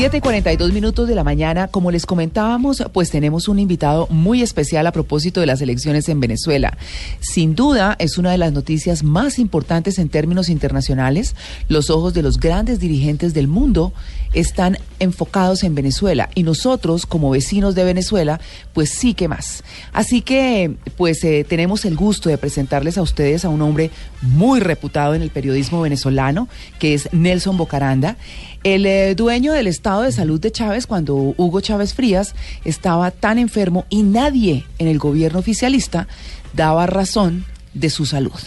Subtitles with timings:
[0.00, 1.68] 7 y 42 minutos de la mañana.
[1.68, 6.20] Como les comentábamos, pues tenemos un invitado muy especial a propósito de las elecciones en
[6.20, 6.78] Venezuela.
[7.20, 11.36] Sin duda, es una de las noticias más importantes en términos internacionales.
[11.68, 13.92] Los ojos de los grandes dirigentes del mundo
[14.32, 18.40] están enfocados en Venezuela y nosotros, como vecinos de Venezuela,
[18.72, 19.64] pues sí que más.
[19.92, 23.90] Así que, pues eh, tenemos el gusto de presentarles a ustedes a un hombre
[24.22, 28.16] muy reputado en el periodismo venezolano, que es Nelson Bocaranda.
[28.62, 33.38] El eh, dueño del estado de salud de Chávez, cuando Hugo Chávez Frías estaba tan
[33.38, 36.08] enfermo y nadie en el gobierno oficialista
[36.52, 38.38] daba razón de su salud.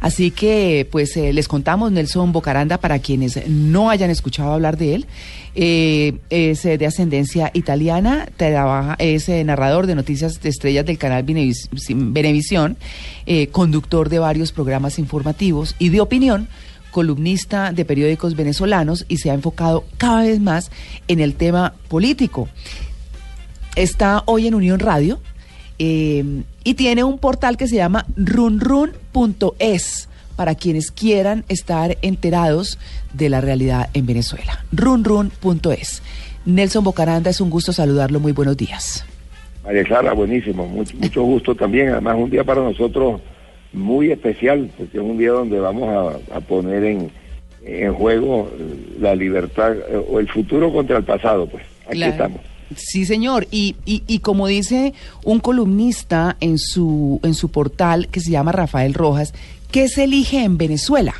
[0.00, 4.96] Así que, pues, eh, les contamos Nelson Bocaranda para quienes no hayan escuchado hablar de
[4.96, 5.06] él.
[5.54, 11.70] Eh, es de ascendencia italiana, trabaja, es narrador de noticias de estrellas del canal Benevis-
[12.12, 12.76] Venevisión,
[13.24, 16.48] eh, conductor de varios programas informativos y de opinión
[16.94, 20.70] columnista de periódicos venezolanos y se ha enfocado cada vez más
[21.08, 22.48] en el tema político.
[23.74, 25.18] Está hoy en Unión Radio
[25.80, 32.78] eh, y tiene un portal que se llama runrun.es para quienes quieran estar enterados
[33.12, 34.64] de la realidad en Venezuela.
[34.70, 36.00] runrun.es.
[36.46, 38.20] Nelson Bocaranda, es un gusto saludarlo.
[38.20, 39.04] Muy buenos días.
[39.64, 41.88] María Clara, buenísimo, mucho, mucho gusto también.
[41.88, 43.20] Además, un día para nosotros
[43.74, 45.88] muy especial, porque es un día donde vamos
[46.30, 47.10] a, a poner en,
[47.64, 48.50] en juego
[49.00, 51.46] la libertad eh, o el futuro contra el pasado.
[51.46, 52.12] Pues aquí Claro.
[52.12, 52.40] estamos.
[52.76, 53.46] Sí, señor.
[53.50, 58.52] Y, y, y como dice un columnista en su, en su portal que se llama
[58.52, 59.34] Rafael Rojas,
[59.70, 61.14] ¿qué se elige en Venezuela?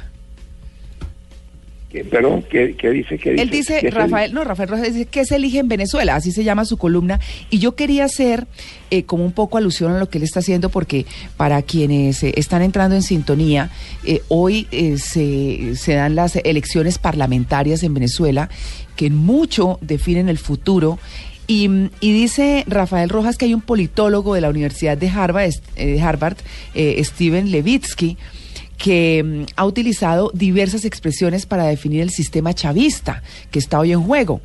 [1.95, 3.19] ¿Qué, perdón, ¿qué, qué dice?
[3.19, 6.17] ¿Qué Él dice, ¿Qué se Rafael, no, Rafael Rojas dice, ¿qué se elige en Venezuela?
[6.17, 7.21] Así se llama su columna.
[7.51, 8.49] Y yo quería hacer
[8.91, 11.07] eh, como un poco alusión a lo que él está haciendo, porque
[11.37, 13.71] para quienes eh, están entrando en sintonía,
[14.05, 14.67] eh, hoy
[14.99, 18.51] se, se dan las elecciones parlamentarias en Venezuela,
[18.97, 20.99] que en mucho definen el futuro.
[21.47, 21.69] Y,
[22.01, 26.01] y dice Rafael Rojas que hay un politólogo de la Universidad de Harvard, eh, de
[26.01, 26.39] Harvard
[26.75, 28.17] eh, Steven Levitsky,
[28.79, 34.03] que mm, ha utilizado diversas expresiones para definir el sistema chavista que está hoy en
[34.03, 34.41] juego.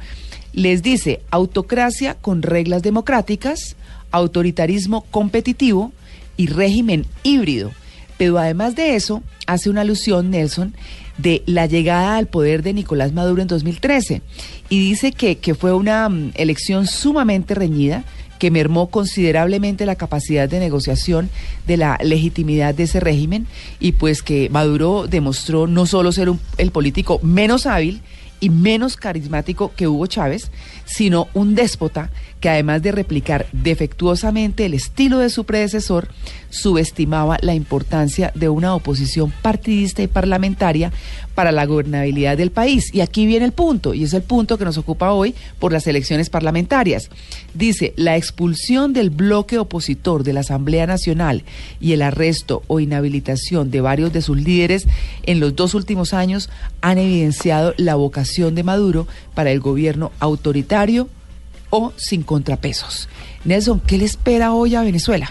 [0.54, 3.76] Les dice autocracia con reglas democráticas,
[4.12, 5.92] autoritarismo competitivo
[6.38, 7.72] y régimen híbrido.
[8.18, 10.74] Pero además de eso, hace una alusión, Nelson,
[11.18, 14.22] de la llegada al poder de Nicolás Maduro en 2013
[14.70, 18.04] y dice que, que fue una mm, elección sumamente reñida
[18.40, 21.30] que mermó considerablemente la capacidad de negociación
[21.68, 23.46] de la legitimidad de ese régimen
[23.80, 28.02] y pues que Maduro demostró no solo ser un- el político menos hábil
[28.40, 30.50] y menos carismático que Hugo Chávez,
[30.86, 36.10] sino un déspota que además de replicar defectuosamente el estilo de su predecesor,
[36.50, 40.92] subestimaba la importancia de una oposición partidista y parlamentaria
[41.36, 42.94] para la gobernabilidad del país.
[42.94, 45.86] Y aquí viene el punto, y es el punto que nos ocupa hoy por las
[45.88, 47.10] elecciones parlamentarias.
[47.54, 51.44] Dice, la expulsión del bloque opositor de la Asamblea Nacional
[51.80, 54.88] y el arresto o inhabilitación de varios de sus líderes
[55.24, 56.50] en los dos últimos años
[56.82, 61.10] han evidenciado la vocación de Maduro para el gobierno autoritario
[61.70, 63.10] o sin contrapesos.
[63.46, 65.30] Nelson, ¿qué le espera hoy a Venezuela?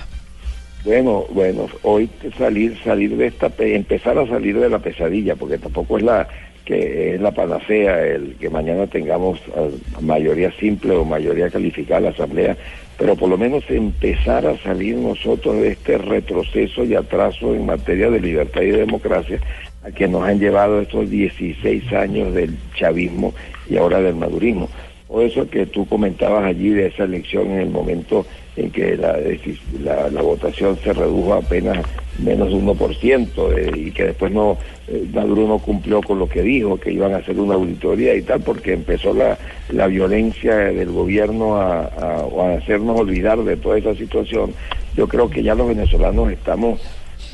[0.85, 5.59] Bueno, bueno, hoy salir, salir de esta, pe- empezar a salir de la pesadilla, porque
[5.59, 6.29] tampoco es la
[6.65, 9.71] que es la panacea el que mañana tengamos eh,
[10.03, 12.57] mayoría simple o mayoría calificada en la asamblea,
[12.99, 18.11] pero por lo menos empezar a salir nosotros de este retroceso y atraso en materia
[18.11, 19.41] de libertad y democracia
[19.83, 23.33] a que nos han llevado estos 16 años del chavismo
[23.71, 24.69] y ahora del madurismo.
[25.09, 28.27] Por eso que tú comentabas allí de esa elección en el momento
[28.57, 31.79] en que la, votación se redujo a apenas
[32.19, 34.59] menos de 1% eh, y que después no
[34.89, 38.23] eh, Maduro no cumplió con lo que dijo, que iban a hacer una auditoría y
[38.23, 39.39] tal, porque empezó la,
[39.71, 44.53] la violencia del gobierno a- a hacernos olvidar de toda esa situación.
[44.95, 46.81] Yo creo que ya los venezolanos estamos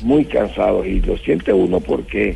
[0.01, 2.35] muy cansados y lo siente uno porque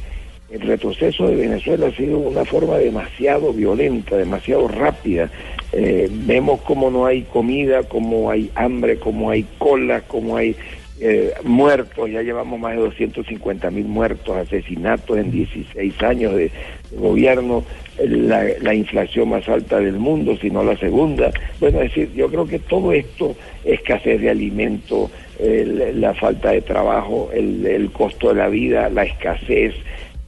[0.51, 5.29] el retroceso de Venezuela ha sido una forma demasiado violenta, demasiado rápida.
[5.71, 10.55] Eh, vemos cómo no hay comida, cómo hay hambre, cómo hay cola, cómo hay
[10.99, 12.09] eh, muertos.
[12.09, 16.51] Ya llevamos más de 250 mil muertos, asesinatos en 16 años de,
[16.93, 17.63] gobierno.
[18.03, 21.31] la, la, inflación más alta del mundo, sino la segunda.
[21.59, 27.29] Bueno, es decir, yo creo que todo esto, escasez de alimento, la falta de trabajo,
[27.33, 29.73] el, el costo de la vida, la escasez,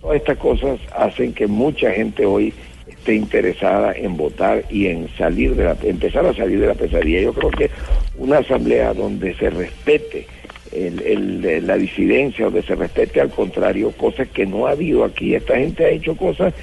[0.02, 2.54] todas estas cosas hacen que mucha gente hoy
[2.88, 7.22] esté interesada en votar y en salir de la, empezar a salir de la pesadilla.
[7.22, 7.70] Yo creo que
[8.18, 10.28] una asamblea donde se respete
[10.72, 15.36] el, la disidencia, donde se respete al contrario, cosas que no ha habido aquí.
[15.36, 16.54] Esta gente ha hecho cosas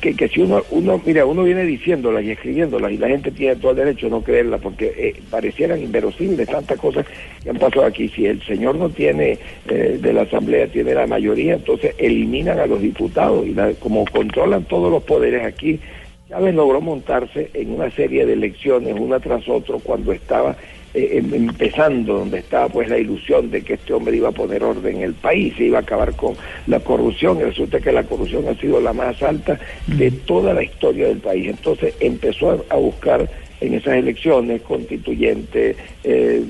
[0.00, 3.56] que, que si uno, uno, mira, uno viene diciéndolas y escribiéndolas y la gente tiene
[3.56, 7.06] todo el derecho a no creerlas porque eh, parecieran inverosímiles tantas cosas
[7.42, 8.08] que han pasado aquí.
[8.08, 9.38] Si el señor no tiene
[9.68, 14.64] eh, de la Asamblea, tiene la mayoría, entonces eliminan a los diputados y como controlan
[14.64, 15.80] todos los poderes aquí,
[16.28, 20.56] Chávez logró montarse en una serie de elecciones, una tras otra, cuando estaba
[20.94, 24.62] eh, em, empezando donde estaba pues la ilusión de que este hombre iba a poner
[24.62, 26.34] orden en el país, se iba a acabar con
[26.66, 30.62] la corrupción, y resulta que la corrupción ha sido la más alta de toda la
[30.62, 31.48] historia del país.
[31.48, 33.28] Entonces empezó a, buscar
[33.60, 36.44] en esas elecciones constituyentes, eh,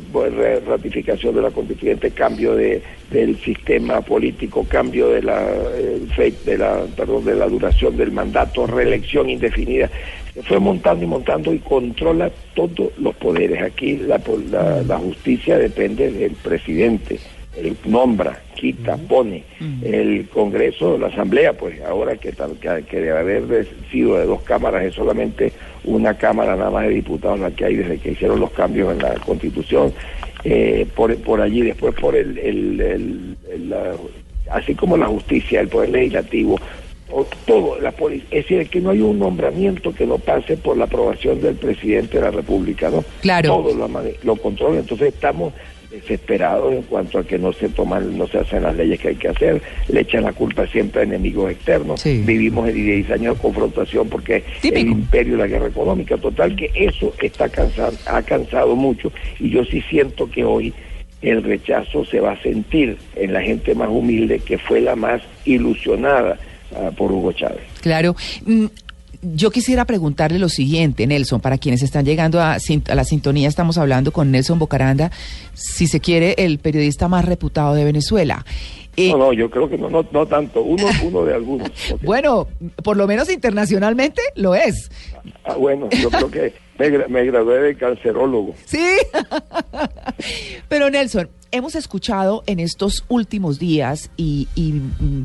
[0.67, 5.47] ratificación de la constituyente, cambio de, del sistema político, cambio de la,
[5.77, 9.91] eh, de la, perdón, de la duración del mandato, reelección indefinida
[10.35, 13.63] se fue montando y montando y controla todos los poderes.
[13.63, 14.21] Aquí la,
[14.87, 17.19] la, justicia depende del presidente,
[17.57, 19.45] él nombra, quita, pone.
[19.83, 22.33] El Congreso, la Asamblea, pues ahora que,
[22.89, 25.53] que, debe haber sido de dos cámaras, es solamente
[25.85, 29.03] una cámara nada más de diputados la que hay desde que hicieron los cambios en
[29.03, 29.93] la Constitución.
[30.45, 33.37] Eh, por, por allí, después por el, el,
[34.51, 36.59] así como la justicia, el poder legislativo,
[37.45, 40.85] todo, la policía, es decir, que no hay un nombramiento que no pase por la
[40.85, 43.05] aprobación del presidente de la República, ¿no?
[43.21, 43.63] Claro.
[43.63, 43.89] Todo lo,
[44.23, 45.53] lo controla, entonces estamos
[45.93, 49.17] desesperados en cuanto a que no se toman, no se hacen las leyes que hay
[49.17, 53.43] que hacer, le echan la culpa siempre a enemigos externos, vivimos en 10 años de
[53.43, 58.75] confrontación porque el imperio y la guerra económica, total que eso está cansado, ha cansado
[58.75, 60.73] mucho y yo sí siento que hoy
[61.21, 65.23] el rechazo se va a sentir en la gente más humilde que fue la más
[65.45, 66.39] ilusionada
[66.97, 67.63] por Hugo Chávez.
[67.81, 68.17] Claro.
[68.45, 68.67] Mm,
[69.23, 74.13] yo quisiera preguntarle lo siguiente, Nelson, para quienes están llegando a, la sintonía, estamos hablando
[74.13, 75.13] con Nelson Bocaranda,
[75.55, 78.45] si se quiere, el periodista más reputado de Venezuela.
[78.97, 81.71] Eh, no, no, yo creo que no, no, no tanto, uno, uno de algunos.
[82.03, 82.49] Bueno,
[82.83, 84.91] por lo menos internacionalmente lo es.
[85.45, 88.55] Ah, bueno, yo creo que me, me gradué de cancerólogo.
[88.65, 88.85] Sí,
[90.69, 95.25] pero Nelson, hemos escuchado en estos últimos días y, mm,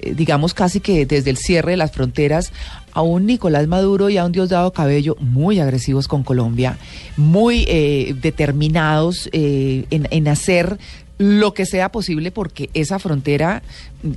[0.00, 2.52] eh, digamos casi que desde el cierre de las fronteras
[2.92, 6.78] a un Nicolás Maduro y a un Diosdado Cabello muy agresivos con Colombia,
[7.16, 10.78] muy eh, determinados eh, en, en hacer
[11.18, 13.62] lo que sea posible porque esa frontera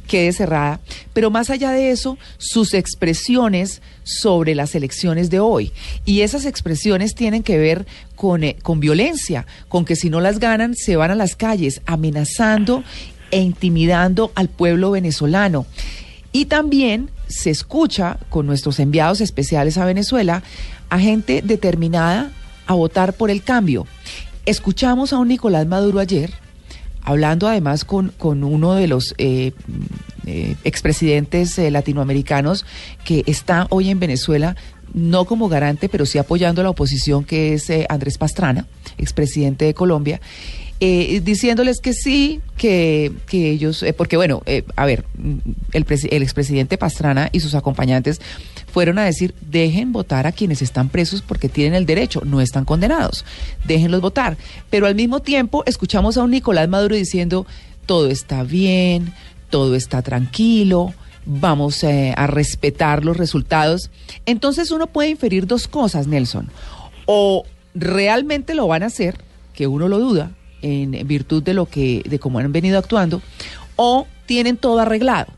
[0.07, 0.79] quede cerrada.
[1.13, 5.71] Pero más allá de eso, sus expresiones sobre las elecciones de hoy.
[6.05, 10.39] Y esas expresiones tienen que ver con, eh, con violencia, con que si no las
[10.39, 12.83] ganan, se van a las calles amenazando
[13.31, 15.65] e intimidando al pueblo venezolano.
[16.31, 20.43] Y también se escucha con nuestros enviados especiales a Venezuela
[20.89, 22.31] a gente determinada
[22.65, 23.87] a votar por el cambio.
[24.45, 26.31] Escuchamos a un Nicolás Maduro ayer
[27.09, 29.53] hablando además con, con uno de los eh,
[30.27, 32.67] eh, expresidentes eh, latinoamericanos
[33.03, 34.55] que está hoy en Venezuela,
[34.93, 38.67] no como garante, pero sí apoyando a la oposición, que es Andrés Pastrana,
[38.99, 40.21] expresidente de Colombia.
[40.79, 44.43] diciéndoles que sí, que, que ellos, porque bueno,
[44.75, 45.05] a ver,
[45.73, 48.21] el, el expresidente Pastrana y sus acompañantes
[48.71, 52.65] fueron a decir, dejen votar a quienes están presos porque tienen el derecho, no están
[52.65, 53.25] condenados,
[53.65, 54.37] déjenlos votar.
[54.69, 57.45] Pero al mismo tiempo escuchamos a un Nicolás Maduro diciendo,
[57.85, 59.13] todo está bien,
[59.49, 60.93] todo está tranquilo,
[61.25, 63.89] vamos eh, a respetar los resultados.
[64.25, 66.49] Entonces uno puede inferir dos cosas, Nelson.
[67.05, 69.17] O realmente lo van a hacer,
[69.53, 73.21] que uno lo duda, en virtud de lo que, de cómo han venido actuando,
[73.75, 75.33] o tienen todo arreglado.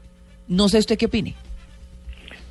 [0.48, 1.36] No sé usted qué opine.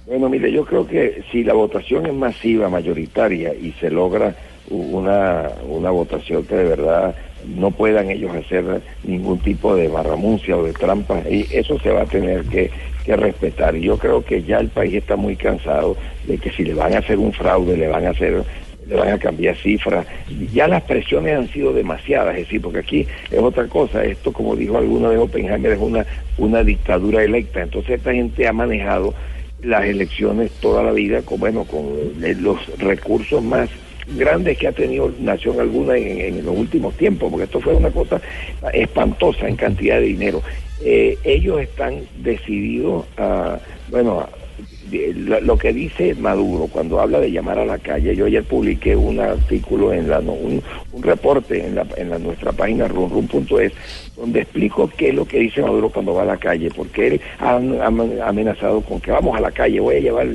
[0.06, 4.34] Bueno, mire, yo creo que si la votación es masiva, mayoritaria, y se logra
[4.68, 7.14] una, una votación que de verdad
[7.56, 12.02] no puedan ellos hacer ningún tipo de barramuncia o de trampa, y eso se va
[12.02, 12.70] a tener que,
[13.04, 13.74] que respetar.
[13.76, 16.98] Yo creo que ya el país está muy cansado de que si le van a
[16.98, 18.44] hacer un fraude, le van a hacer
[18.90, 20.04] le van a cambiar cifras.
[20.52, 24.04] Ya las presiones han sido demasiadas, es decir, porque aquí es otra cosa.
[24.04, 26.04] Esto, como dijo alguno de Oppenheimer, es una,
[26.38, 27.62] una dictadura electa.
[27.62, 29.14] Entonces esta gente ha manejado
[29.62, 31.84] las elecciones toda la vida, con, bueno, con
[32.22, 33.68] eh, los recursos más
[34.16, 38.20] grandes que ha tenido nación alguna en, los últimos tiempos, porque esto fue una cosa
[38.72, 40.42] espantosa en cantidad de dinero.
[40.82, 44.26] Eh, ellos están decididos a, bueno,
[45.42, 49.20] lo, que dice Maduro cuando habla de llamar a la calle, yo ayer publiqué un
[49.20, 50.62] artículo en la un,
[51.00, 53.72] reporte en la, en la nuestra página runrun.es
[54.16, 57.20] donde explico qué es lo que dice Maduro cuando va a la calle, porque él
[57.38, 57.56] ha,
[58.26, 60.28] amenazado con que vamos a la calle, voy a llevar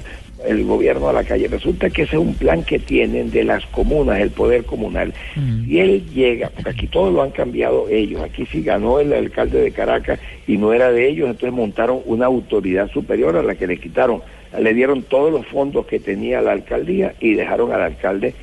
[0.45, 1.47] el gobierno a la calle.
[1.47, 5.13] Resulta que ese es un plan que tienen de las comunas, el poder comunal.
[5.35, 5.65] Mm.
[5.65, 9.61] Si él llega, porque aquí todo lo han cambiado ellos, aquí sí ganó el alcalde
[9.61, 13.67] de Caracas y no era de ellos, entonces montaron una autoridad superior a la que
[13.67, 14.21] le quitaron,
[14.59, 18.33] le dieron todos los fondos que tenía la alcaldía y dejaron al alcalde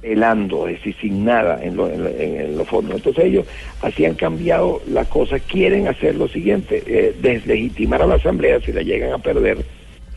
[0.00, 2.96] pelando, es decir, sin nada en, en, los fondos.
[2.96, 3.46] Entonces ellos
[3.80, 8.72] así han cambiado la cosa, quieren hacer lo siguiente, eh, deslegitimar a la asamblea si
[8.72, 9.58] la llegan a perder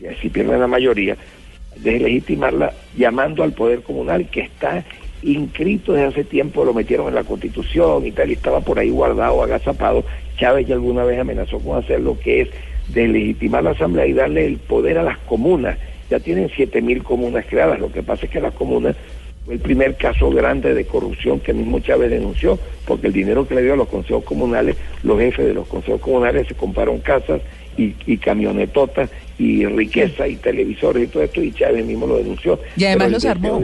[0.00, 1.16] y así pierden la mayoría,
[1.76, 4.84] deslegitimarla llamando al poder comunal que está
[5.22, 8.90] inscrito desde hace tiempo, lo metieron en la constitución y tal, y estaba por ahí
[8.90, 10.04] guardado, agazapado.
[10.36, 12.48] Chávez ya alguna vez amenazó con hacer lo que es
[12.88, 15.78] deslegitimar la asamblea y darle el poder a las comunas.
[16.10, 18.96] Ya tienen siete mil comunas creadas, lo que pasa es que las comunas
[19.44, 23.54] fue el primer caso grande de corrupción que mismo Chávez denunció, porque el dinero que
[23.54, 27.40] le dio a los consejos comunales, los jefes de los consejos comunales se compraron casas
[27.76, 32.58] y, y camionetotas y riqueza y televisores y todo esto, y Chávez mismo lo denunció.
[32.76, 33.62] Y además los armó.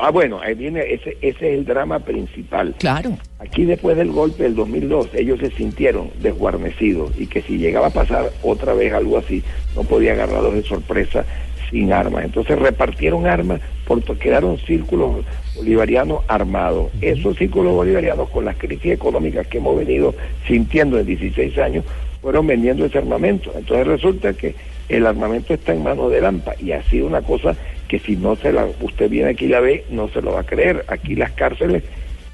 [0.00, 2.74] Ah, bueno, ahí viene, ese, ese es el drama principal.
[2.78, 3.16] Claro.
[3.38, 7.90] Aquí después del golpe del 2002, ellos se sintieron desguarnecidos y que si llegaba a
[7.90, 9.44] pasar otra vez algo así,
[9.76, 11.24] no podía agarrarlos de sorpresa
[11.70, 12.24] sin armas.
[12.24, 15.24] Entonces repartieron armas porque quedaron círculos
[15.54, 16.90] bolivarianos armados.
[17.00, 20.14] Esos círculos bolivarianos, con las crisis económicas que hemos venido
[20.46, 21.84] sintiendo en 16 años,
[22.20, 23.52] fueron vendiendo ese armamento.
[23.56, 24.54] Entonces resulta que
[24.88, 28.36] el armamento está en manos de Lampa y ha sido una cosa que si no
[28.36, 30.84] se la, usted viene aquí y la ve, no se lo va a creer.
[30.88, 31.82] Aquí las cárceles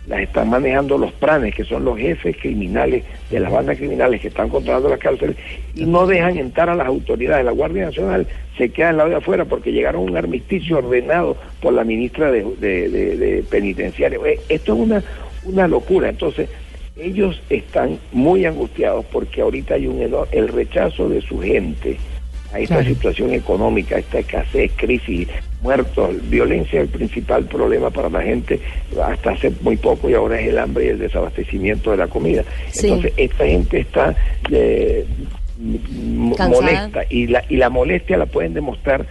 [0.07, 4.29] las están manejando los pranes, que son los jefes criminales de las bandas criminales que
[4.29, 5.37] están controlando las cárceles
[5.75, 7.45] y no dejan entrar a las autoridades.
[7.45, 8.27] La Guardia Nacional
[8.59, 12.33] se queda en lado de afuera porque llegaron a un armisticio ordenado por la ministra
[12.33, 14.27] de, de, de Penitenciario.
[14.27, 15.05] Eh, esto es una,
[15.45, 16.09] una locura.
[16.09, 16.49] Entonces,
[16.97, 21.97] ellos están muy angustiados porque ahorita hay un el rechazo de su gente
[22.53, 25.29] a esta situación económica, esta escasez, crisis,
[25.63, 28.61] muertos, violencia es el principal problema para la gente
[29.03, 32.45] hasta hace muy poco y ahora es el hambre y el desabastecimiento de la comida.
[32.75, 34.15] Entonces esta gente está
[34.51, 35.07] eh,
[35.59, 39.07] molesta y la, y la molestia la pueden demostrar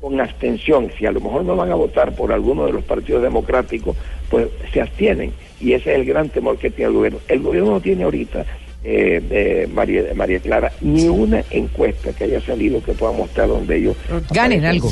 [0.00, 0.90] con abstención.
[0.98, 3.96] Si a lo mejor no van a votar por alguno de los partidos democráticos,
[4.28, 7.18] pues se abstienen y ese es el gran temor que tiene el gobierno.
[7.28, 8.44] El gobierno no tiene ahorita,
[8.82, 13.96] eh, María, María Clara, ni una encuesta que haya salido que pueda mostrar donde ellos
[14.30, 14.90] ganen algo.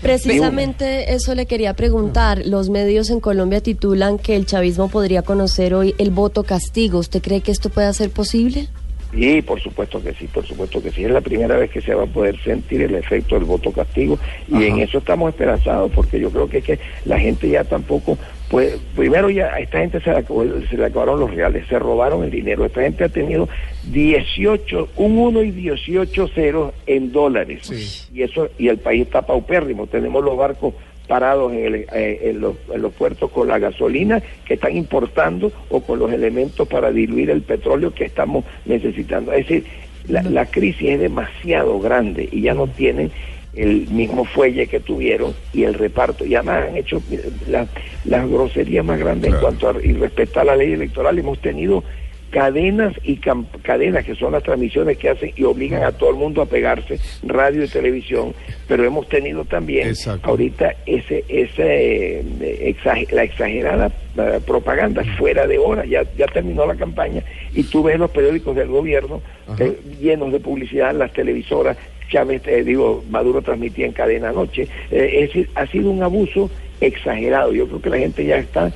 [0.00, 2.46] Precisamente eso le quería preguntar.
[2.46, 6.98] Los medios en Colombia titulan que el chavismo podría conocer hoy el voto castigo.
[6.98, 8.68] ¿Usted cree que esto pueda ser posible?
[9.12, 11.04] Sí, por supuesto que sí, por supuesto que sí.
[11.04, 14.18] Es la primera vez que se va a poder sentir el efecto del voto castigo
[14.48, 18.18] y en eso estamos esperanzados porque yo creo que, que la gente ya tampoco
[18.48, 20.24] pues primero ya a esta gente se le,
[20.68, 22.64] se le acabaron los reales, se robaron el dinero.
[22.64, 23.48] Esta gente ha tenido
[23.90, 28.08] 18, un 1 y 18 ceros en dólares.
[28.12, 29.86] Y eso y el país está paupérrimo.
[29.86, 30.74] Tenemos los barcos
[31.06, 35.52] parados en, el, eh, en, los, en, los, puertos con la gasolina que están importando
[35.70, 39.32] o con los elementos para diluir el petróleo que estamos necesitando.
[39.32, 39.64] Es decir,
[40.06, 43.10] la, la crisis es demasiado grande y ya no tienen
[43.58, 46.24] el mismo fuelle que tuvieron y el reparto.
[46.24, 47.02] Y además han hecho
[47.46, 51.18] las groserías más grandes en cuanto a y la ley electoral.
[51.18, 51.82] Hemos tenido
[52.30, 56.42] cadenas y cadenas que son las transmisiones que hacen y obligan a todo el mundo
[56.42, 58.34] a pegarse, radio y televisión,
[58.66, 65.86] pero hemos tenido también ahorita ese ese eh, la exagerada eh, propaganda fuera de hora,
[65.86, 67.22] ya ya terminó la campaña
[67.54, 69.22] y tú ves los periódicos del gobierno
[69.58, 75.50] eh, llenos de publicidad, las televisoras, Chávez, digo, Maduro transmitía en cadena anoche, es decir,
[75.54, 76.50] ha sido un abuso
[76.80, 78.72] exagerado, yo creo que la gente ya está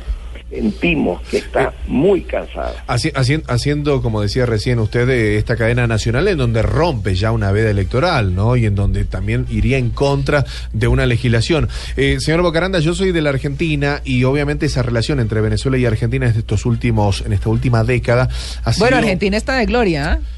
[0.52, 2.84] sentimos que está eh, muy cansada.
[2.86, 8.34] haciendo, como decía recién usted, esta cadena nacional en donde rompe ya una veda electoral,
[8.34, 8.56] ¿no?
[8.56, 11.68] Y en donde también iría en contra de una legislación.
[11.96, 15.86] Eh, señor Bocaranda, yo soy de la Argentina y obviamente esa relación entre Venezuela y
[15.86, 18.28] Argentina en estos últimos, en esta última década
[18.64, 20.31] ha Bueno, Argentina está de gloria, ¿eh?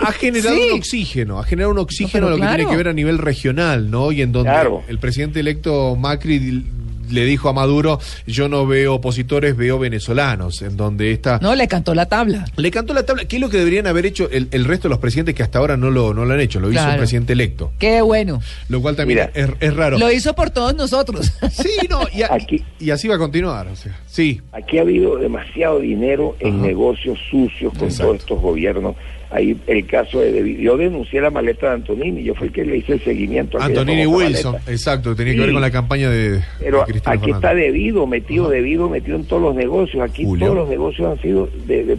[0.00, 3.18] Ha, generado un oxígeno, ha generado un oxígeno lo que tiene que ver a nivel
[3.18, 4.12] regional, ¿no?
[4.12, 4.52] Y en donde
[4.88, 6.64] el presidente electo Macri
[7.10, 11.38] le dijo a Maduro, yo no veo opositores, veo venezolanos, en donde está...
[11.40, 12.44] No, le cantó la tabla.
[12.56, 13.24] Le cantó la tabla.
[13.24, 15.76] ¿Qué es lo que deberían haber hecho el, resto de los presidentes que hasta ahora
[15.76, 16.60] no lo, no lo han hecho?
[16.60, 17.72] Lo hizo el presidente electo.
[17.78, 18.40] Qué bueno.
[18.68, 19.98] Lo cual también es, raro.
[19.98, 21.32] Lo hizo por todos nosotros.
[21.56, 23.66] Sí, no, y, aquí, y así va a continuar.
[23.68, 24.42] O sea, sí.
[24.52, 28.94] Aquí ha habido demasiado dinero en negocios sucios con todos estos gobiernos
[29.30, 32.78] ahí el caso de yo denuncié la maleta de Antonini, yo fui el que le
[32.78, 33.60] hice el seguimiento.
[33.60, 38.48] Antonini Wilson, exacto, tenía que ver con la campaña de, pero aquí está debido, metido,
[38.48, 41.98] debido, metido en todos los negocios, aquí todos los negocios han sido de,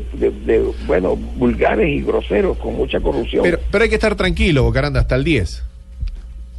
[0.86, 3.43] bueno, vulgares y groseros, con mucha corrupción.
[3.43, 5.63] Pero, pero hay que estar tranquilo, Bocaranda, hasta el 10.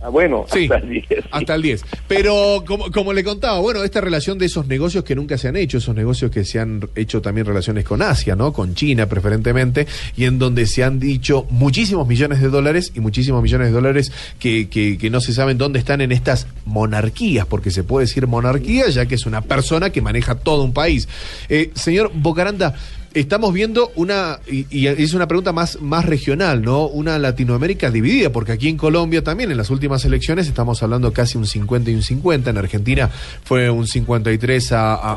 [0.00, 1.24] Ah, bueno, hasta el 10.
[1.32, 1.84] Hasta el 10.
[2.06, 5.56] Pero como, como, le contaba, bueno, esta relación de esos negocios que nunca se han
[5.56, 8.52] hecho, esos negocios que se han hecho también relaciones con Asia, ¿no?
[8.52, 13.42] Con China preferentemente, y en donde se han dicho muchísimos millones de dólares y muchísimos
[13.42, 17.72] millones de dólares que, que, que no se saben dónde están en estas monarquías, porque
[17.72, 21.08] se puede decir monarquía, ya que es una persona que maneja todo un país.
[21.48, 22.76] Eh, señor Bocaranda,
[23.14, 26.86] estamos viendo una, y, es una pregunta más, más regional, ¿no?
[26.86, 31.38] Una Latinoamérica dividida, porque aquí en Colombia también en las últimas elecciones estamos hablando casi
[31.38, 33.10] un 50 y un 50, en Argentina
[33.44, 35.12] fue un 53 a, a,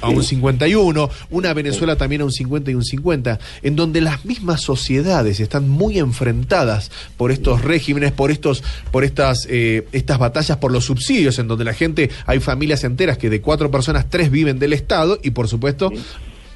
[0.00, 4.24] a, un 51, una Venezuela también a un 50 y un 50, en donde las
[4.24, 10.58] mismas sociedades están muy enfrentadas por estos regímenes, por estos, por estas, eh, estas batallas
[10.58, 14.30] por los subsidios, en donde la gente, hay familias enteras que de cuatro personas, tres
[14.30, 15.92] viven del Estado, y por supuesto,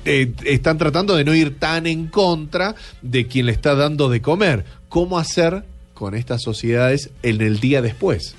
[0.09, 4.23] eh, están tratando de no ir tan en contra de quien le está dando de
[4.23, 4.65] comer.
[4.89, 8.35] ¿Cómo hacer con estas sociedades en el día después?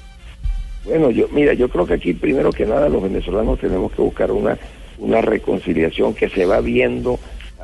[0.83, 4.31] Bueno, yo mira, yo creo que aquí primero que nada los venezolanos tenemos que buscar
[4.31, 4.57] una
[4.99, 7.19] una reconciliación que se va viendo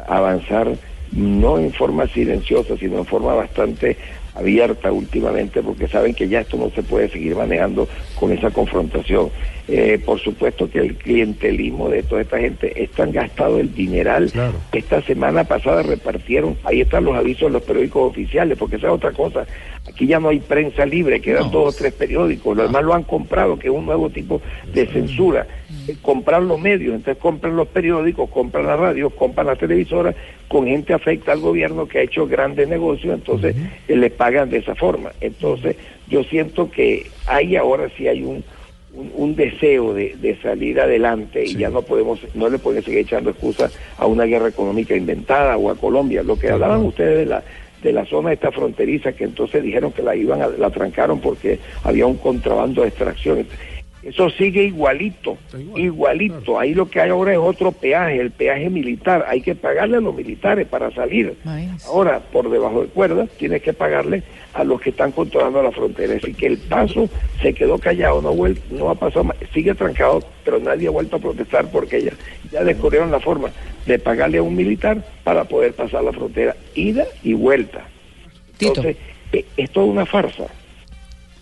[0.08, 0.76] avanzar
[1.12, 3.98] no en forma silenciosa, sino en forma bastante
[4.34, 7.88] abierta últimamente porque saben que ya esto no se puede seguir manejando
[8.20, 9.30] con esa confrontación.
[9.68, 14.32] Eh, por supuesto que el clientelismo de toda esta gente están gastado el dineral.
[14.72, 18.94] Esta semana pasada repartieron, ahí están los avisos de los periódicos oficiales, porque esa es
[18.94, 19.48] otra cosa.
[19.88, 23.04] Aquí ya no hay prensa libre, quedan dos o tres periódicos, lo demás lo han
[23.04, 24.40] comprado, que es un nuevo tipo
[24.72, 25.48] de censura.
[25.88, 30.16] Eh, comprar los medios, entonces compran los periódicos, compran las radios, compran las televisoras,
[30.48, 33.56] con gente afecta al gobierno que ha hecho grandes negocios, entonces
[33.88, 35.12] eh, le pagan de esa forma.
[35.22, 35.76] Entonces
[36.08, 38.44] yo siento que hay ahora sí hay un,
[38.96, 43.30] un, deseo de, de, salir adelante y ya no podemos, no le pueden seguir echando
[43.30, 46.24] excusas a una guerra económica inventada o a Colombia.
[46.24, 47.44] Lo que hablaban ustedes de la
[47.86, 51.60] de la zona esta fronteriza que entonces dijeron que la iban a, la trancaron porque
[51.84, 53.46] había un contrabando de extracción.
[54.06, 55.36] Eso sigue igualito,
[55.76, 56.60] igualito.
[56.60, 59.26] Ahí lo que hay ahora es otro peaje, el peaje militar.
[59.28, 61.36] Hay que pagarle a los militares para salir.
[61.88, 64.22] Ahora, por debajo de cuerdas, tienes que pagarle
[64.54, 66.18] a los que están controlando la frontera.
[66.18, 67.10] Así que el paso
[67.42, 68.36] se quedó callado, no,
[68.70, 69.38] no ha pasado más.
[69.52, 72.12] Sigue trancado, pero nadie ha vuelto a protestar porque ya,
[72.52, 73.50] ya descubrieron la forma
[73.88, 77.88] de pagarle a un militar para poder pasar la frontera, ida y vuelta.
[78.60, 78.98] Entonces,
[79.34, 80.46] eh, es toda una farsa.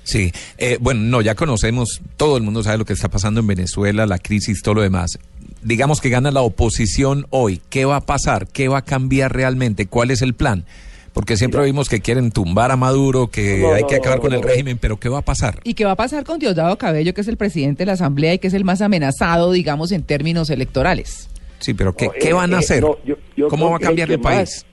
[0.03, 3.47] Sí, eh, bueno, no, ya conocemos, todo el mundo sabe lo que está pasando en
[3.47, 5.17] Venezuela, la crisis, todo lo demás.
[5.61, 8.47] Digamos que gana la oposición hoy, ¿qué va a pasar?
[8.47, 9.87] ¿Qué va a cambiar realmente?
[9.87, 10.65] ¿Cuál es el plan?
[11.13, 14.77] Porque siempre vimos que quieren tumbar a Maduro, que hay que acabar con el régimen,
[14.79, 15.59] pero ¿qué va a pasar?
[15.63, 18.33] ¿Y qué va a pasar con Diosdado Cabello, que es el presidente de la Asamblea
[18.33, 21.29] y que es el más amenazado, digamos, en términos electorales?
[21.59, 22.83] Sí, pero ¿qué, ¿qué van a eh, hacer?
[23.47, 24.65] ¿Cómo va a cambiar el país?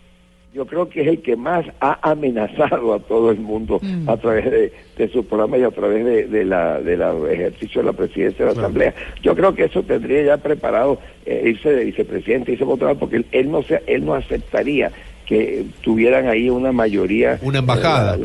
[0.53, 4.09] Yo creo que es el que más ha amenazado a todo el mundo mm.
[4.09, 4.73] a través de,
[5.13, 8.95] su programa y a través de, la del ejercicio de la presidencia de la Asamblea.
[9.23, 13.51] Yo creo que eso tendría ya preparado eh, irse de vicepresidente, irse por porque él,
[13.51, 14.93] no se, él no aceptaría
[15.25, 17.39] que tuvieran ahí una mayoría.
[17.41, 18.19] Una embajada.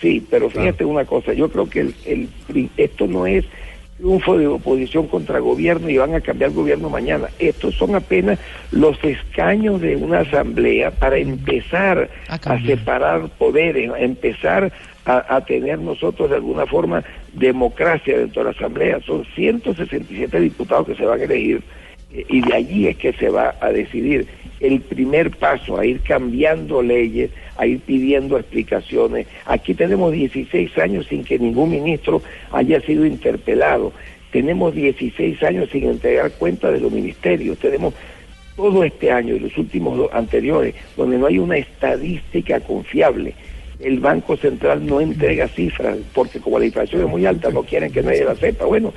[0.00, 2.28] sí, pero fíjate una cosa, yo creo que el,
[2.76, 3.44] esto no es
[3.98, 7.28] triunfo de oposición contra gobierno y van a cambiar gobierno mañana.
[7.38, 8.38] Estos son apenas
[8.70, 14.72] los escaños de una asamblea para empezar a, separar poderes, a empezar
[15.04, 19.00] a, tener nosotros de alguna forma democracia dentro de la asamblea.
[19.04, 21.62] Son 167 diputados que se van a elegir
[22.10, 24.26] y de allí es que se va a decidir
[24.60, 29.26] el primer paso a ir cambiando leyes, a ir pidiendo explicaciones.
[29.44, 33.92] Aquí tenemos 16 años sin que ningún ministro haya sido interpelado.
[34.32, 37.58] Tenemos 16 años sin entregar cuenta de los ministerios.
[37.58, 37.94] Tenemos
[38.56, 43.34] todo este año y los últimos dos anteriores donde no hay una estadística confiable
[43.80, 47.92] el Banco Central no entrega cifras, porque como la inflación es muy alta, no quieren
[47.92, 48.64] que nadie la sepa.
[48.64, 48.92] Bueno,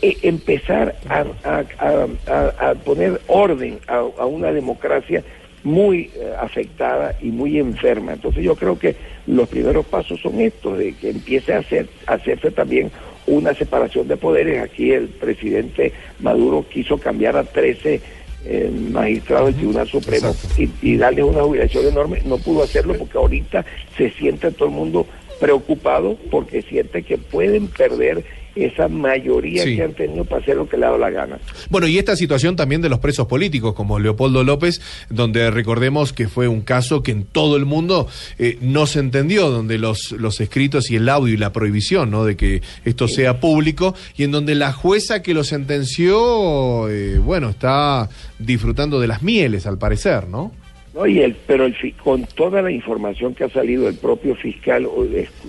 [0.00, 5.22] e, empezar a, poner orden a, una democracia
[5.62, 8.14] muy eh, afectada y muy enferma.
[8.14, 12.14] Entonces yo creo que los primeros pasos son estos, de que empiece a, hacer, a
[12.14, 12.90] hacerse también
[13.26, 14.62] una separación de poderes.
[14.62, 18.00] Aquí el presidente Maduro quiso cambiar a 13
[18.46, 20.34] eh, magistrado del Tribunal Supremo
[20.82, 23.64] y, darle una jubilación enorme, no pudo hacerlo porque ahorita
[23.96, 25.06] se siente todo el mundo
[25.40, 28.24] preocupado porque siente que pueden perder
[28.56, 29.76] esa mayoría Sí.
[29.76, 31.38] que han tenido para hacer lo que le ha dado la gana.
[31.70, 36.28] Bueno, y esta situación también de los presos políticos, como Leopoldo López, donde recordemos que
[36.28, 38.06] fue un caso que en todo el mundo
[38.38, 42.24] eh, no se entendió, donde los, los escritos y el audio y la prohibición ¿no?
[42.24, 47.48] de que esto sea público, y en donde la jueza que lo sentenció, eh, bueno,
[47.50, 50.52] está disfrutando de las mieles, al parecer, ¿no?
[50.94, 54.86] No, y el, pero el, con toda la información que ha salido, el propio fiscal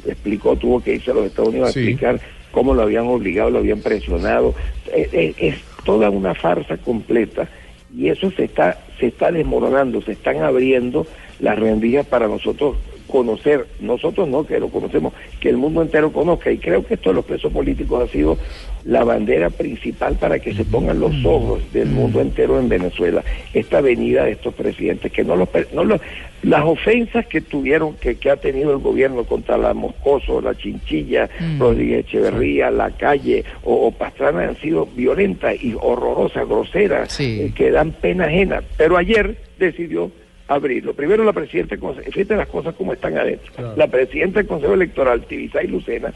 [0.07, 1.79] explicó, tuvo que irse a los Estados Unidos Sí.
[1.79, 2.19] a explicar
[2.55, 4.55] cómo lo habían obligado, lo habían presionado.
[4.87, 7.47] Eh, eh, Es, toda una farsa completa
[7.95, 11.05] y eso se está, se está desmoronando, se están abriendo
[11.39, 12.77] las rendijas para nosotros
[13.15, 16.51] conocer, nosotros no, que lo conocemos, que el mundo entero conozca.
[16.51, 18.37] Y creo que esto de los presos políticos ha sido
[18.83, 23.23] la bandera principal para que se pongan los ojos del mundo entero en Venezuela.
[23.53, 26.01] Esta venida de estos presidentes, que no los, no los
[26.43, 31.27] las ofensas que tuvieron, que, que ha tenido el gobierno contra la Moscoso, la Chinchilla,
[31.57, 37.41] Rodríguez Echeverría, la calle o, o Pastrana han sido violentas y horrorosas, groseras, Sí.
[37.41, 38.61] eh, que dan pena ajena.
[38.77, 40.11] Pero ayer decidió
[40.47, 40.93] abrirlo.
[40.93, 43.75] Primero la presidenta, fíjate las cosas como están adentro.
[43.75, 46.13] La presidenta del Consejo Electoral, Tibisay Lucena,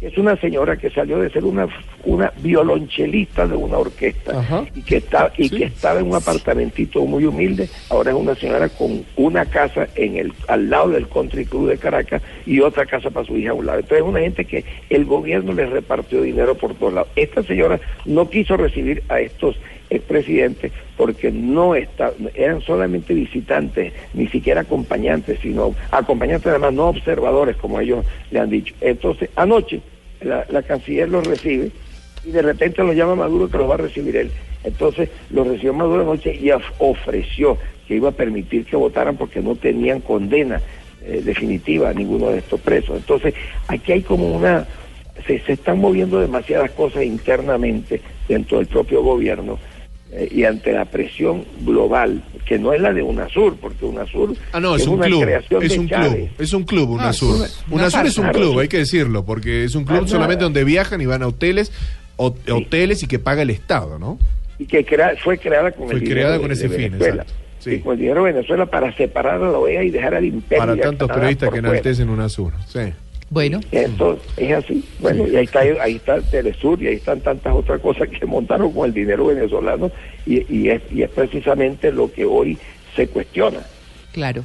[0.00, 1.68] es una señora que salió de ser una,
[2.04, 4.64] una violonchelista de una orquesta Ajá.
[4.74, 8.70] y que está y que estaba en un apartamentito muy humilde, ahora es una señora
[8.70, 13.10] con una casa en el al lado del Country Club de Caracas y otra casa
[13.10, 13.80] para su hija a un lado.
[13.80, 17.10] Entonces es una gente que el gobierno les repartió dinero por todos lados.
[17.16, 19.56] Esta señora no quiso recibir a estos
[19.90, 27.56] expresidentes porque no está, eran solamente visitantes, ni siquiera acompañantes, sino acompañantes además no observadores
[27.56, 28.74] como ellos le han dicho.
[28.80, 29.80] Entonces anoche
[30.22, 31.70] la, la canciller los recibe
[32.24, 34.30] y de repente lo llama Maduro que los va a recibir él.
[34.62, 39.40] Entonces lo recibió Maduro anoche y of- ofreció que iba a permitir que votaran porque
[39.40, 40.60] no tenían condena
[41.02, 42.96] eh, definitiva a ninguno de estos presos.
[42.98, 43.34] Entonces
[43.68, 44.66] aquí hay como una,
[45.26, 49.58] se, se están moviendo demasiadas cosas internamente dentro del propio gobierno
[50.12, 54.58] eh, y ante la presión global, que no es la de UNASUR, porque UNASUR Ah,
[54.60, 55.22] no, es, un una club.
[55.22, 56.12] creación Es de un Chávez.
[56.14, 56.28] club.
[56.38, 57.34] Es un club, Ah, UNASUR.
[57.34, 60.08] es una- una UNASUR es un club, hay que decirlo, porque es un club Ah,
[60.08, 61.72] solamente donde viajan y van a hoteles,
[62.16, 64.18] ho- hoteles y que paga el Estado, ¿no?
[64.58, 66.90] y que crea- fue creada con Fue el creada dinero con de- ese de fin,
[66.92, 67.22] Venezuela.
[67.22, 67.32] exacto.
[67.60, 67.70] Sí.
[67.74, 70.64] Y con el dinero de Venezuela para separar a la OEA y dejar al imperio.
[70.66, 72.52] Para tantos periodistas que enaltecen UNASUR.
[72.66, 72.80] Sí.
[73.30, 74.84] Bueno, Entonces, es así.
[74.98, 78.72] Bueno, y ahí está, ahí está Telesur y ahí están tantas otras cosas que montaron
[78.72, 79.90] con el dinero venezolano
[80.26, 82.58] y, y, es, y es precisamente lo que hoy
[82.96, 83.60] se cuestiona.
[84.12, 84.44] claro.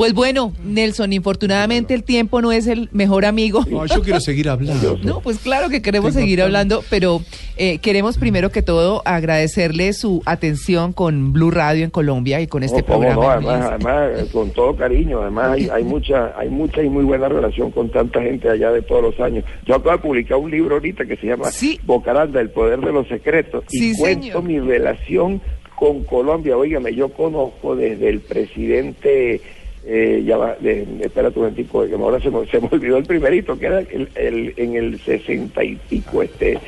[0.00, 3.62] Pues bueno, Nelson, infortunadamente el tiempo no es el mejor amigo.
[3.68, 4.96] No, yo quiero seguir hablando.
[5.02, 7.20] No, pues claro que queremos Tengo seguir hablando, pero
[7.58, 12.62] eh, queremos primero que todo agradecerle su atención con Blue Radio en Colombia y con
[12.62, 13.14] este No, programa.
[13.14, 17.04] no, además, además, eh, con todo cariño, además hay, hay mucha, hay mucha y muy
[17.04, 19.44] buena relación con tanta gente allá de todos los años.
[19.66, 21.78] Yo acabo de publicar un libro ahorita que se llama Sí.
[21.84, 24.42] Bocaranda, el poder de los secretos, Sí, y cuento señor.
[24.44, 25.42] mi relación
[25.76, 26.56] con Colombia.
[26.56, 29.42] Óigame, yo conozco desde el presidente,
[29.84, 33.04] eh, ya va, de, espera tu momentico, que ahora se me, se me olvidó el
[33.06, 36.58] primerito, que era el, el- en el sesenta y pico, este,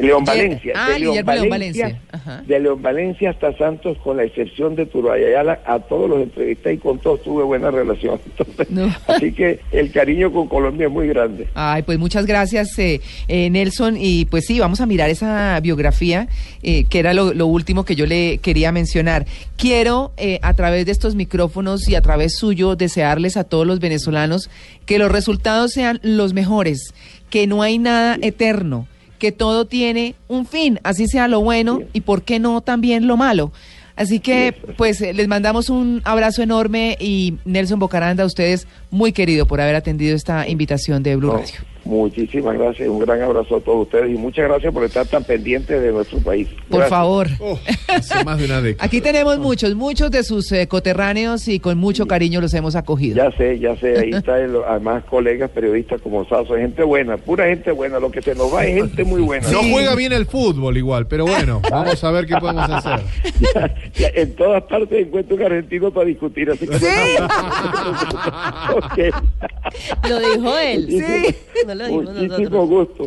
[0.00, 0.72] León Valencia.
[0.76, 2.42] ah, de León Guillermo León Valencia, Valencia, ajá.
[2.46, 6.78] de León Valencia hasta Santos, con la excepción de Turbayayala, a todos los entrevisté y
[6.78, 8.20] con todos tuve buena relación.
[8.26, 8.94] Entonces, No.
[9.06, 11.48] Así que el cariño con Colombia es muy grande.
[11.54, 13.96] Ay, pues muchas gracias, eh, eh, Nelson.
[13.98, 16.28] Y pues sí, vamos a mirar esa biografía,
[16.62, 19.26] eh, que era lo, lo último que yo le quería mencionar.
[19.56, 23.78] Quiero, eh, a través de estos micrófonos y a través suyo, desearles a todos los
[23.80, 24.48] venezolanos
[24.86, 26.92] que los resultados sean los mejores,
[27.30, 28.86] que no hay nada eterno,
[29.22, 33.16] que todo tiene un fin, así sea lo bueno y por qué no también lo
[33.16, 33.52] malo.
[33.94, 39.12] Así que, pues, eh, les mandamos un abrazo enorme y Nelson Bocaranda, a ustedes muy
[39.12, 41.71] querido por haber atendido esta invitación de Blue Radio.
[41.84, 45.80] Muchísimas gracias, un gran abrazo a todos ustedes y muchas gracias por estar tan pendientes
[45.80, 46.48] de nuestro país.
[46.68, 47.28] Por favor.
[47.40, 48.84] Oh, hace más de una década.
[48.86, 53.16] Aquí tenemos muchos, muchos de sus eh, coterráneos y con mucho cariño los hemos acogido.
[53.16, 57.46] Ya sé, ya sé, ahí está, el- además colegas periodistas como Sasso, gente buena, pura
[57.46, 59.50] gente buena, lo que se nos va es gente muy buena.
[59.50, 63.00] No juega bien el fútbol igual, pero bueno, vamos a ver qué podemos hacer.
[63.54, 66.76] Ya- ya en todas partes encuentro un argentino para discutir, así que...
[68.74, 69.14] Ok.
[70.08, 70.86] Lo dijo él.
[70.88, 71.34] Sí.
[71.74, 72.38] No lo nosotros.
[72.38, 73.04] Muchísimo gusto.